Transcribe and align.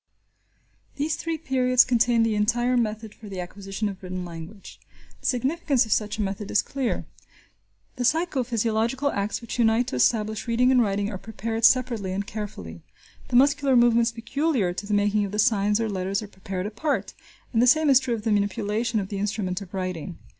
These 0.95 1.15
three 1.15 1.37
periods 1.37 1.85
contain 1.85 2.23
the 2.23 2.33
entire 2.33 2.75
method 2.75 3.13
for 3.13 3.29
the 3.29 3.39
acquisition 3.39 3.87
of 3.87 4.01
written 4.01 4.25
language. 4.25 4.79
The 5.19 5.27
significance 5.27 5.85
of 5.85 5.91
such 5.91 6.17
a 6.17 6.23
method 6.23 6.49
is 6.49 6.63
clear. 6.63 7.05
The 7.97 8.03
psycho 8.05 8.43
physiological 8.43 9.11
acts 9.11 9.41
which 9.41 9.59
unite 9.59 9.85
to 9.89 9.95
establish 9.95 10.47
reading 10.47 10.71
and 10.71 10.81
writing 10.81 11.11
are 11.11 11.19
prepared 11.19 11.65
separately 11.65 12.13
and 12.13 12.25
carefully. 12.25 12.81
The 13.27 13.35
muscular 13.35 13.75
movements 13.75 14.11
peculiar 14.11 14.73
to 14.73 14.87
the 14.87 14.95
making 14.95 15.23
of 15.25 15.31
the 15.33 15.37
signs 15.37 15.79
or 15.79 15.87
letters 15.87 16.23
are 16.23 16.27
prepared 16.27 16.65
apart, 16.65 17.13
and 17.53 17.61
the 17.61 17.67
same 17.67 17.87
is 17.87 17.99
true 17.99 18.15
of 18.15 18.23
the 18.23 18.31
manipulation 18.31 18.99
of 18.99 19.09
the 19.09 19.19
instrument 19.19 19.61
of 19.61 19.71
writing. 19.71 20.17